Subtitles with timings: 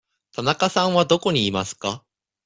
[0.31, 2.03] 田中さんはどこにいますか。